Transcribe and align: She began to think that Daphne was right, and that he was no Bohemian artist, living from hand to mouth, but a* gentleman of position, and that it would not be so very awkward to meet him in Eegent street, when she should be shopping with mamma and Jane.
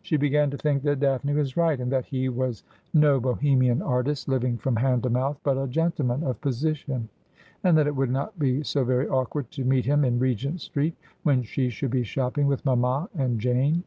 She 0.00 0.16
began 0.16 0.48
to 0.50 0.56
think 0.56 0.84
that 0.84 1.00
Daphne 1.00 1.32
was 1.34 1.56
right, 1.56 1.80
and 1.80 1.90
that 1.90 2.04
he 2.04 2.28
was 2.28 2.62
no 2.94 3.18
Bohemian 3.18 3.82
artist, 3.82 4.28
living 4.28 4.56
from 4.56 4.76
hand 4.76 5.02
to 5.02 5.10
mouth, 5.10 5.40
but 5.42 5.58
a* 5.58 5.66
gentleman 5.66 6.22
of 6.22 6.40
position, 6.40 7.08
and 7.64 7.76
that 7.76 7.88
it 7.88 7.96
would 7.96 8.12
not 8.12 8.38
be 8.38 8.62
so 8.62 8.84
very 8.84 9.08
awkward 9.08 9.50
to 9.50 9.64
meet 9.64 9.84
him 9.84 10.04
in 10.04 10.20
Eegent 10.20 10.60
street, 10.60 10.94
when 11.24 11.42
she 11.42 11.68
should 11.68 11.90
be 11.90 12.04
shopping 12.04 12.46
with 12.46 12.64
mamma 12.64 13.08
and 13.16 13.40
Jane. 13.40 13.82